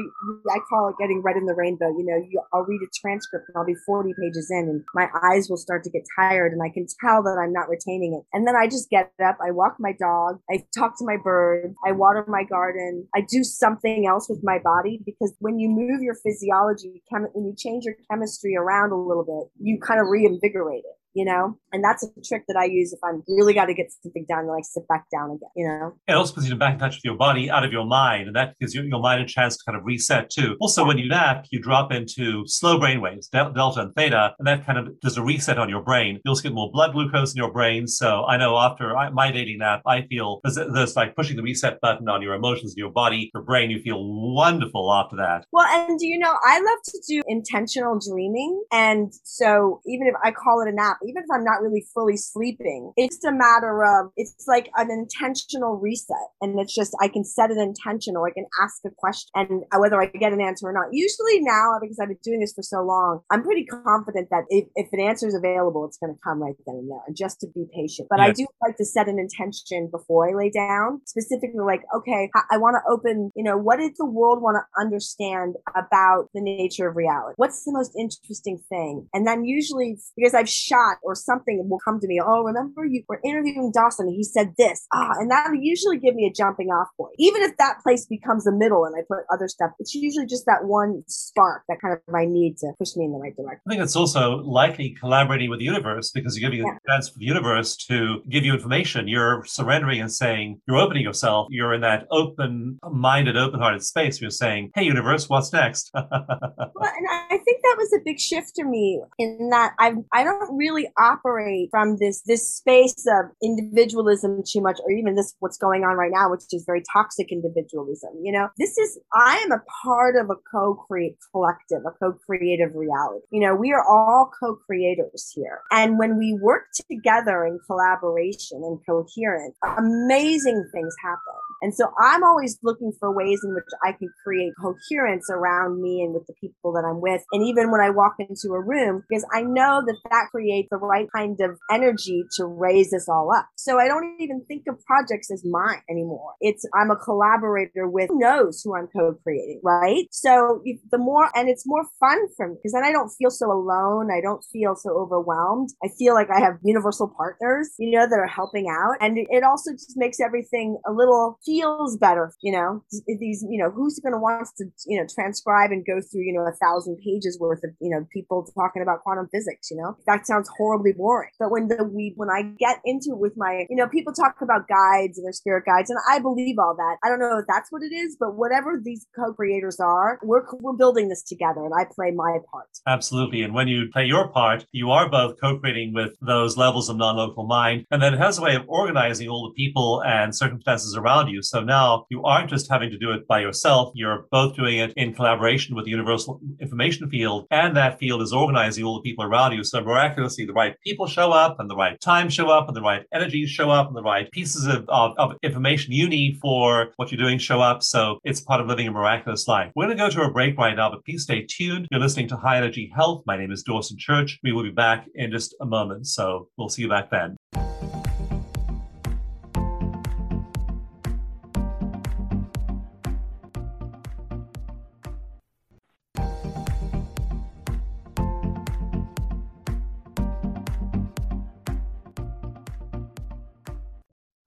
[0.51, 1.89] I call it getting red in the rainbow.
[1.89, 5.07] You know, you, I'll read a transcript and I'll be 40 pages in and my
[5.23, 8.25] eyes will start to get tired and I can tell that I'm not retaining it.
[8.33, 11.73] And then I just get up, I walk my dog, I talk to my bird,
[11.85, 16.01] I water my garden, I do something else with my body because when you move
[16.01, 20.83] your physiology, when you change your chemistry around a little bit, you kind of reinvigorate
[20.85, 21.57] it you know?
[21.71, 24.47] And that's a trick that I use if I'm really got to get something done,
[24.47, 25.93] like sit back down again, you know?
[26.07, 28.27] It also puts you back in touch with your body out of your mind.
[28.27, 30.55] And that gives your, your mind a chance to kind of reset too.
[30.59, 34.65] Also, when you nap, you drop into slow brain waves, delta and theta, and that
[34.65, 36.19] kind of does a reset on your brain.
[36.23, 37.87] You also get more blood glucose in your brain.
[37.87, 41.79] So I know after my daily nap, I feel there's, there's like pushing the reset
[41.81, 43.71] button on your emotions, your body, your brain.
[43.71, 45.45] You feel wonderful after that.
[45.51, 48.63] Well, and do you know, I love to do intentional dreaming.
[48.71, 52.17] And so even if I call it a nap, even if I'm not really fully
[52.17, 56.17] sleeping, it's a matter of it's like an intentional reset.
[56.41, 59.63] And it's just I can set an intention or I can ask a question and
[59.71, 60.87] uh, whether I get an answer or not.
[60.91, 64.65] Usually now, because I've been doing this for so long, I'm pretty confident that if,
[64.75, 67.39] if an answer is available, it's going to come right then and there, and just
[67.41, 68.07] to be patient.
[68.09, 72.29] But I do like to set an intention before I lay down, specifically like, okay,
[72.51, 76.41] I want to open, you know, what did the world want to understand about the
[76.41, 77.35] nature of reality?
[77.37, 79.07] What's the most interesting thing?
[79.13, 82.19] And then usually, because I've shot or something will come to me.
[82.23, 84.87] Oh, remember you were interviewing Dawson and he said this.
[84.93, 87.13] Ah, and that will usually give me a jumping off point.
[87.17, 90.45] Even if that place becomes the middle and I put other stuff, it's usually just
[90.45, 93.61] that one spark that kind of I need to push me in the right direction.
[93.67, 96.75] I think it's also likely collaborating with the universe because you're giving yeah.
[96.75, 99.07] a chance for the universe to give you information.
[99.07, 101.47] You're surrendering and saying, you're opening yourself.
[101.49, 104.21] You're in that open minded, open hearted space.
[104.21, 105.91] You're saying, hey, universe, what's next?
[105.93, 110.23] well, and I think that was a big shift for me in that I I
[110.23, 115.57] don't really operate from this this space of individualism too much, or even this what's
[115.57, 118.11] going on right now, which is very toxic individualism.
[118.21, 123.25] You know, this is I am a part of a co-create collective, a co-creative reality.
[123.31, 128.79] You know, we are all co-creators here, and when we work together in collaboration and
[128.85, 131.50] coherence, amazing things happen.
[131.61, 136.01] And so I'm always looking for ways in which I can create coherence around me
[136.01, 137.21] and with the people that I'm with.
[137.31, 140.77] And even when I walk into a room, because I know that that creates the
[140.77, 143.47] right kind of energy to raise this all up.
[143.55, 146.33] So I don't even think of projects as mine anymore.
[146.41, 150.05] It's, I'm a collaborator with who knows who I'm co-creating, right?
[150.11, 153.51] So the more, and it's more fun for me because then I don't feel so
[153.51, 154.09] alone.
[154.11, 155.69] I don't feel so overwhelmed.
[155.83, 158.97] I feel like I have universal partners, you know, that are helping out.
[158.99, 163.69] And it also just makes everything a little feels better, you know, these, you know,
[163.69, 166.97] who's going to want to, you know, transcribe and go through, you know, a thousand
[167.03, 170.93] pages worth of, you know, people talking about quantum physics, you know, that sounds horribly
[170.93, 171.29] boring.
[171.39, 174.67] But when the, we, when I get into with my, you know, people talk about
[174.67, 176.97] guides and their spirit guides, and I believe all that.
[177.03, 180.77] I don't know if that's what it is, but whatever these co-creators are, we're, we're
[180.77, 182.69] building this together and I play my part.
[182.87, 183.41] Absolutely.
[183.41, 187.45] And when you play your part, you are both co-creating with those levels of non-local
[187.45, 187.85] mind.
[187.91, 191.40] And then it has a way of organizing all the people and circumstances around you
[191.41, 193.91] so now you aren't just having to do it by yourself.
[193.95, 197.47] You're both doing it in collaboration with the universal information field.
[197.51, 199.63] And that field is organizing all the people around you.
[199.63, 202.81] So miraculously, the right people show up and the right time show up and the
[202.81, 206.93] right energies show up and the right pieces of, of, of information you need for
[206.97, 207.83] what you're doing show up.
[207.83, 209.71] So it's part of living a miraculous life.
[209.75, 211.87] We're going to go to a break right now, but please stay tuned.
[211.91, 213.23] You're listening to High Energy Health.
[213.25, 214.39] My name is Dawson Church.
[214.43, 216.07] We will be back in just a moment.
[216.07, 217.37] So we'll see you back then.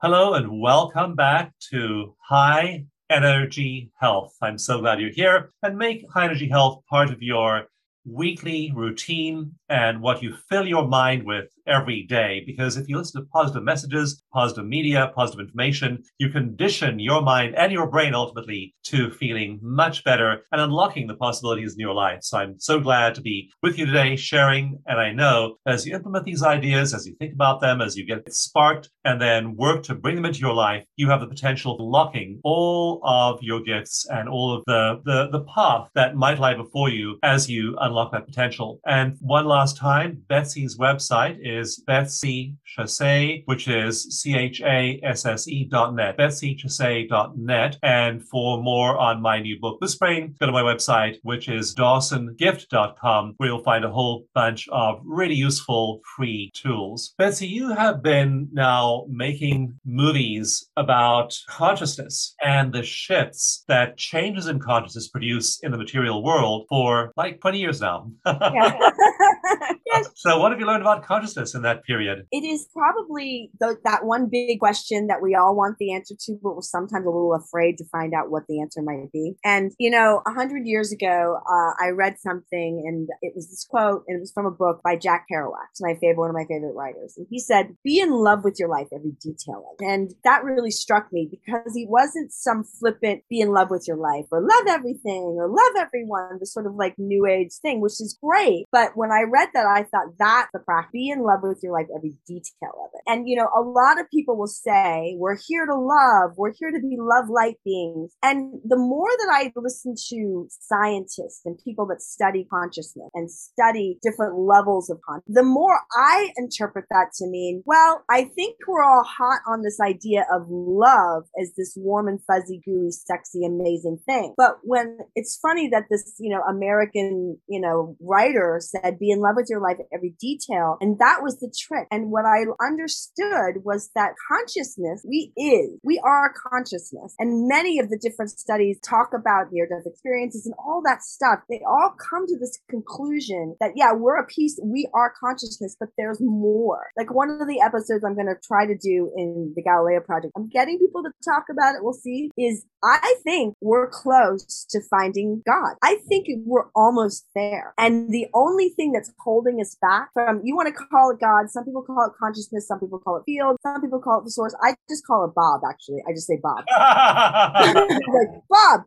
[0.04, 4.36] Hello and welcome back to High Energy Health.
[4.42, 7.68] I'm so glad you're here and make High Energy Health part of your
[8.04, 12.42] weekly routine and what you fill your mind with every day.
[12.46, 17.54] Because if you listen to positive messages, positive media, positive information, you condition your mind
[17.56, 22.20] and your brain ultimately to feeling much better and unlocking the possibilities in your life.
[22.22, 24.78] So I'm so glad to be with you today, sharing.
[24.86, 28.06] And I know as you implement these ideas, as you think about them, as you
[28.06, 31.74] get sparked and then work to bring them into your life, you have the potential
[31.74, 36.38] of unlocking all of your gifts and all of the, the, the path that might
[36.38, 38.80] lie before you as you unlock unlock that potential.
[38.86, 41.53] And one last time, Betsy's website is
[41.86, 47.78] Betsy Chasse, which is C H A S S E dot net, betsychasse.net.
[47.82, 51.74] And for more on my new book, The Spring, go to my website, which is
[51.74, 57.14] dawsongift.com, where you'll find a whole bunch of really useful free tools.
[57.18, 64.58] Betsy, you have been now making movies about consciousness and the shifts that changes in
[64.58, 68.10] consciousness produce in the material world for like 20 years now.
[69.94, 70.10] yes.
[70.16, 72.26] So, what have you learned about consciousness in that period?
[72.30, 76.38] It is probably the, that one big question that we all want the answer to,
[76.42, 79.34] but we're sometimes a little afraid to find out what the answer might be.
[79.44, 83.66] And, you know, a hundred years ago, uh, I read something and it was this
[83.68, 86.46] quote, and it was from a book by Jack Kerouac, my favorite, one of my
[86.48, 87.14] favorite writers.
[87.16, 89.84] And he said, Be in love with your life, every detail of it.
[89.84, 93.96] And that really struck me because he wasn't some flippant, be in love with your
[93.96, 98.00] life or love everything or love everyone, the sort of like new age thing, which
[98.00, 98.66] is great.
[98.72, 100.90] But when I read that, I thought that's the practice.
[100.92, 103.02] Be in love with your life, every detail of it.
[103.06, 106.70] And, you know, a lot of people will say, we're here to love, we're here
[106.70, 108.14] to be love light beings.
[108.22, 113.98] And the more that I listen to scientists and people that study consciousness and study
[114.02, 118.82] different levels of consciousness, the more I interpret that to mean, well, I think we're
[118.82, 123.98] all hot on this idea of love as this warm and fuzzy, gooey, sexy, amazing
[124.06, 124.34] thing.
[124.36, 129.20] But when it's funny that this, you know, American, you know, writer said, be in
[129.20, 130.76] love with your life every detail.
[130.80, 131.86] And that was the trick.
[131.90, 137.14] And what I understood was that consciousness, we is, we are consciousness.
[137.18, 141.40] And many of the different studies talk about near death experiences and all that stuff.
[141.48, 145.88] They all come to this conclusion that, yeah, we're a piece, we are consciousness, but
[145.96, 146.86] there's more.
[146.96, 150.32] Like one of the episodes I'm going to try to do in the Galileo Project,
[150.36, 151.82] I'm getting people to talk about it.
[151.82, 152.30] We'll see.
[152.36, 155.76] Is I think we're close to finding God.
[155.82, 157.72] I think we're almost there.
[157.78, 161.50] And the only thing that's holding us back from, you want to call it God,
[161.50, 164.30] some people call it consciousness, some people call it field, some people call it the
[164.30, 164.54] source.
[164.62, 166.02] I just call it Bob, actually.
[166.08, 166.64] I just say Bob.
[166.74, 168.80] like, Bob,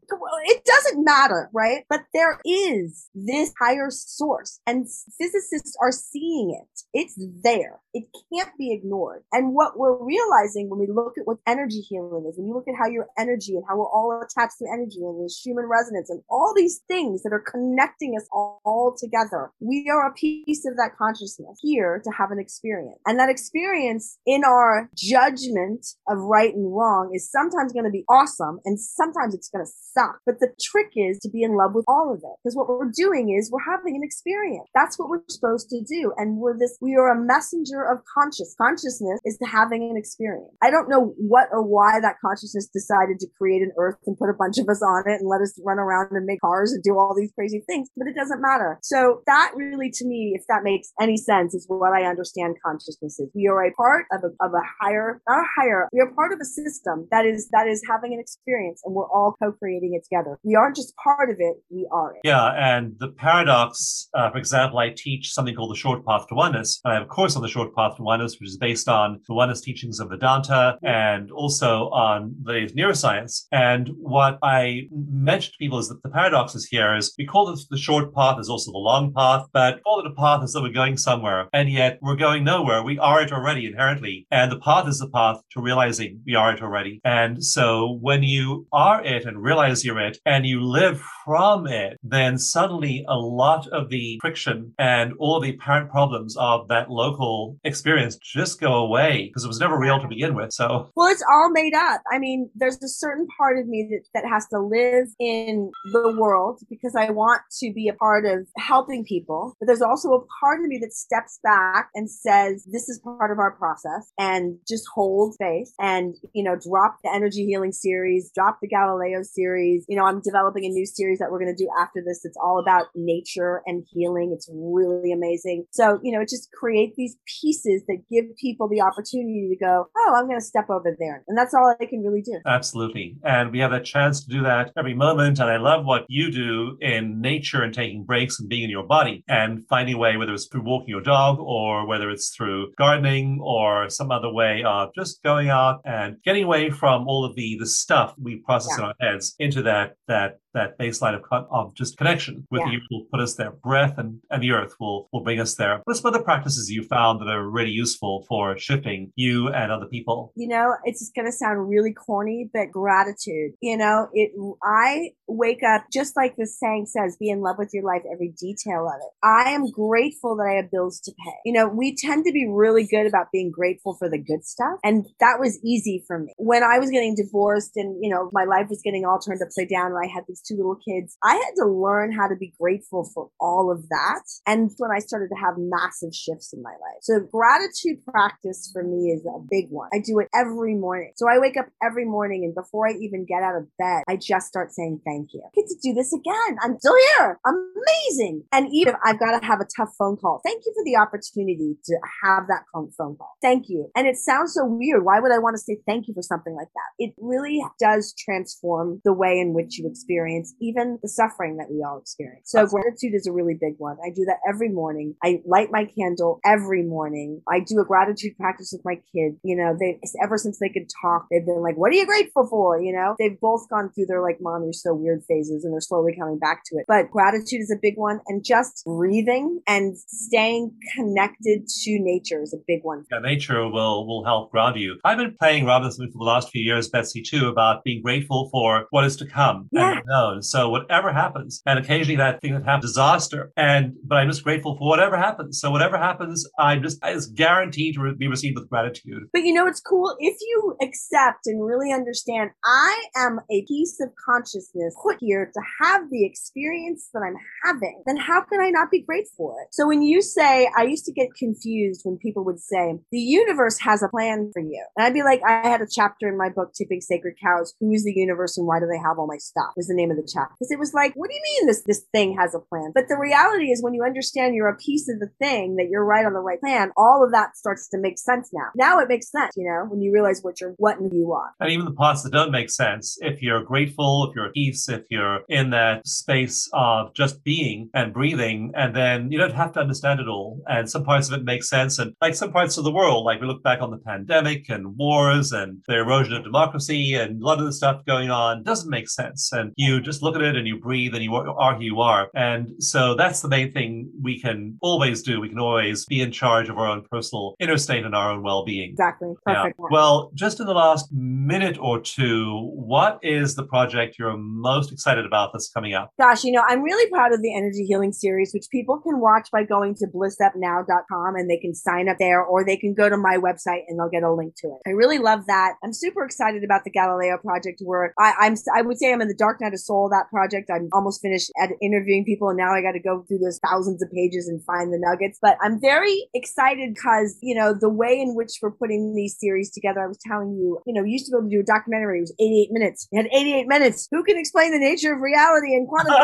[0.46, 1.84] it doesn't matter, right?
[1.90, 4.88] But there is this higher source, and
[5.20, 6.82] physicists are seeing it.
[6.94, 7.80] It's there.
[7.94, 9.24] It can't be ignored.
[9.32, 12.68] And what we're realizing when we look at what energy healing is, when you look
[12.68, 16.10] at how your energy and how we're all attached to energy and this human resonance
[16.10, 20.66] and all these things that are connecting us all, all together, we are a piece
[20.68, 23.00] of that consciousness here to have an experience.
[23.06, 28.06] And that experience in our judgment of right and wrong is sometimes going to be
[28.10, 30.20] awesome and sometimes it's going to suck.
[30.26, 32.36] But the trick is to be in love with all of it.
[32.44, 34.68] Because what we're doing is we're having an experience.
[34.76, 36.14] That's what we're supposed to do.
[36.18, 38.56] And we're this, we are a messenger of conscious.
[38.58, 40.52] Consciousness is having an experience.
[40.62, 44.30] I don't know what or why that consciousness decided to create an earth and put
[44.30, 46.84] a bunch of us on it and let us run around and make cars and
[46.84, 48.80] do all these crazy things, but it doesn't matter.
[48.82, 53.20] So that really, to me, if that makes any sense, is what I understand consciousness
[53.20, 53.30] is.
[53.34, 56.34] We are a part of a, of a higher, not a higher, we are part
[56.34, 60.04] of a system that is, that is having an experience and we're all co-creating it
[60.04, 60.40] together.
[60.44, 62.22] We aren't just part of it, we are it.
[62.24, 62.54] Yeah.
[62.58, 66.80] And the paradox, uh, for example, I teach something called the short path to oneness.
[66.84, 69.22] And I have a course on the short path to oneness, which is based on
[69.28, 73.46] the oneness teachings of Vedanta and also on the neuroscience.
[73.52, 77.48] And what I mentioned to people is that the paradox is here is we call
[77.48, 80.54] this the short path is also the long path, but call it a path as
[80.54, 81.48] though we're going somewhere.
[81.54, 82.84] And yet we're going nowhere.
[82.84, 84.28] We are it already inherently.
[84.32, 87.00] And the path is the path to realizing we are it already.
[87.04, 91.98] And so when you are it and realize you're it and you live from it,
[92.04, 97.58] then suddenly a lot of the friction and all the apparent problems of that local
[97.64, 100.54] experience just go away because it was never real to begin with.
[100.54, 102.02] So, well, it's all made up.
[102.12, 106.16] I mean, there's a certain part of me that, that has to live in the
[106.18, 109.56] world because I want to be a part of helping people.
[109.60, 113.32] But there's also a part of me that steps back and says, this is part
[113.32, 118.32] of our process and just hold faith and, you know, drop the energy healing series,
[118.34, 119.86] drop the Galileo series.
[119.88, 122.26] You know, I'm developing a new series that we're going to do after this.
[122.26, 124.32] It's all about nature and healing.
[124.34, 125.66] It's really amazing.
[125.72, 130.14] So, you know, just create these pieces that give people the opportunity to go, oh,
[130.16, 131.24] I'm going to step over there.
[131.28, 132.40] And that's all I can really do.
[132.46, 133.18] Absolutely.
[133.24, 135.40] And we have a chance to do that every moment.
[135.40, 138.86] And I love what you do in nature and taking breaks and being in your
[138.86, 142.72] body and finding a way, whether it's through walking your dog or whether it's through
[142.78, 147.36] gardening or some other way of just going out and getting away from all of
[147.36, 148.78] the the stuff we process yeah.
[148.78, 151.24] in our heads into that that that baseline of,
[151.60, 152.72] of just connection with Yeah.
[152.74, 153.52] you will put us there.
[153.52, 155.76] Breath and, and the earth will, will bring us there.
[155.84, 159.72] What are some other practices you found that are really useful for shifting you and
[159.72, 160.18] other people?
[160.36, 164.32] you know it's just going to sound really corny but gratitude you know it
[164.64, 168.34] i wake up just like the saying says be in love with your life every
[168.40, 171.96] detail of it i am grateful that i have bills to pay you know we
[171.96, 175.60] tend to be really good about being grateful for the good stuff and that was
[175.64, 179.06] easy for me when i was getting divorced and you know my life was getting
[179.06, 182.12] all turned upside down and i had these two little kids i had to learn
[182.12, 184.24] how to be grateful for all of that.
[184.46, 187.02] And when i started to have massive shifts in my life.
[187.02, 189.90] So gratitude practice for me is a big one.
[189.94, 191.12] I do it every morning.
[191.16, 194.16] So i wake up every morning and before i even get out of bed i
[194.16, 195.42] just start saying thank you.
[195.46, 196.58] I get to do this again.
[196.62, 197.40] I'm still here.
[197.46, 198.44] Amazing.
[198.52, 200.98] And even if i've got to have a tough phone call thank you for the
[200.98, 203.36] opportunity to have that phone phone call.
[203.42, 203.90] Thank you.
[203.96, 205.04] And it sounds so weird.
[205.04, 207.04] Why would i want to say thank you for something like that?
[207.04, 210.27] It really does transform the way in which you experience
[210.62, 212.52] even the suffering that we all experience.
[212.52, 213.98] So gratitude is a really big one.
[214.06, 215.16] I do that every morning.
[215.24, 217.42] I light my candle every morning.
[217.50, 220.88] I do a gratitude practice with my kids you know they ever since they could
[221.02, 222.82] talk they've been like what are you grateful for?
[222.82, 223.16] You know?
[223.20, 226.40] They've both gone through their like mom you're so weird phases and they're slowly coming
[226.40, 226.86] back to it.
[226.88, 232.54] But gratitude is a big one and just breathing and staying connected to nature is
[232.54, 233.06] a big one.
[233.12, 235.00] Yeah, nature will will help ground you.
[235.04, 238.88] I've been playing Robinson for the last few years, Betsy, too, about being grateful for
[238.90, 239.68] what is to come.
[239.72, 239.92] Yeah.
[239.92, 240.42] and unknown.
[240.44, 244.78] So whatever happens, and occasionally that thing that happens, disaster, and but I'm just grateful
[244.78, 245.60] for whatever happens.
[245.60, 249.24] So whatever happens, I'm just it's guaranteed to be received with gratitude.
[249.34, 254.00] But you know, it's cool if you accept and really understand I am a piece
[254.02, 258.70] of consciousness put here to have the experience that I'm having, then how can I
[258.70, 259.68] not be grateful for it?
[259.72, 263.80] So when you say, I used to get confused when people would say, the universe
[263.80, 264.84] has a plan for you.
[264.96, 267.92] And I'd be like, I had a chapter in my book, Tipping Sacred Cows, Who
[267.92, 269.74] is the universe and why do they have all my stuff?
[269.76, 270.56] Was the name of the chapter.
[270.60, 272.92] Because it was like, what do you mean this, this thing has a plan?
[272.94, 276.06] But the reality is when you understand you're a piece of the thing, that you're
[276.06, 278.70] right on the right plan, all of that starts to make sense now.
[278.76, 281.52] Now it makes sense, you know, when you realize what you're, what you are.
[281.60, 284.90] And even the parts that don't make sense, if you're grateful, if you're at peace,
[284.90, 289.74] if you're in that space of just being and breathing, and then you don't have
[289.74, 290.62] to understand it all.
[290.68, 292.00] And some parts of it make sense.
[292.00, 294.98] And like some parts of the world, like we look back on the pandemic and
[294.98, 298.90] wars and the erosion of democracy and a lot of the stuff going on doesn't
[298.90, 299.52] make sense.
[299.52, 302.30] And you just look at it and you breathe and you are who you are.
[302.36, 305.40] And so that's the main thing we can always do.
[305.40, 308.44] We can always be in charge of our own personal inner state and our own
[308.44, 308.92] well being.
[308.92, 309.34] Exactly.
[309.48, 309.64] Yeah.
[309.64, 309.80] Perfect.
[309.92, 315.26] Well, just in the last minute or two, what is the project you're most excited
[315.26, 316.12] about that's coming up?
[316.20, 319.50] Gosh, you know, I'm really proud of the energy healing series, which people can watch
[319.52, 323.18] by going to blissupnow.com and they can sign up there or they can go to
[323.18, 324.90] my website and they'll get a link to it.
[324.90, 325.76] I really love that.
[325.84, 329.28] I'm super excited about the Galileo project where I, I'm, I would say I'm in
[329.28, 330.70] the dark night of soul, that project.
[330.74, 334.04] I'm almost finished at interviewing people and now I got to go through those thousands
[334.04, 335.40] of pages and find the nuggets.
[335.42, 339.72] But I'm very excited because, you know, the way in which we're putting these series
[339.72, 341.64] together, I was telling you, you know, you used to be able to do a
[341.64, 343.08] documentary, it was 88 minutes.
[343.12, 344.08] You had 88 minutes.
[344.12, 346.18] Who can explain the nature of reality and quantum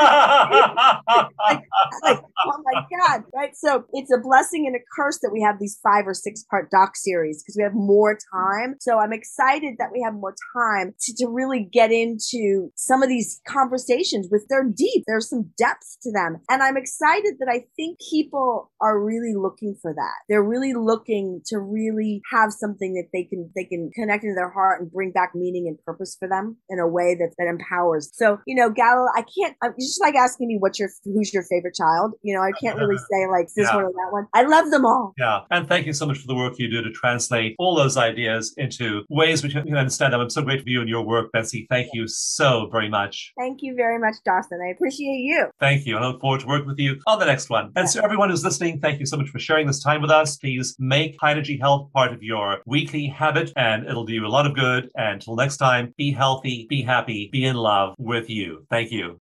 [2.03, 5.59] like, oh my god right so it's a blessing and a curse that we have
[5.59, 9.76] these five or six part doc series because we have more time so i'm excited
[9.78, 14.45] that we have more time to, to really get into some of these conversations with
[14.49, 18.99] they're deep there's some depth to them and i'm excited that i think people are
[18.99, 23.64] really looking for that they're really looking to really have something that they can they
[23.64, 26.88] can connect into their heart and bring back meaning and purpose for them in a
[26.88, 30.58] way that that empowers so you know gal i can't i'm just like asking me
[30.60, 33.76] what's your who's your favorite child you know i can't really say like this Yeah.
[33.76, 36.28] one or that one i love them all Yeah, and thank you so much for
[36.28, 40.22] the work you do to translate all those ideas into ways we can understand them.
[40.22, 41.68] I'm so grateful for you and your work, Betsy.
[41.70, 43.32] Thank you so very much.
[43.44, 45.98] Thank you very much dawson i appreciate you Thank you.
[45.98, 47.72] I look forward to working with you on the next one.
[47.76, 50.38] And so, everyone who's listening, thank you so much for sharing this time with us.
[50.38, 54.28] Please make high energy health part of your weekly habit, and it'll do you a
[54.28, 54.89] lot of good.
[54.96, 58.66] And until next time, be healthy, be happy, be in love with you.
[58.70, 59.20] Thank you.